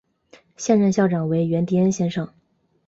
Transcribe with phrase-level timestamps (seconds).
[0.57, 2.27] 现任校长为源迪恩先生。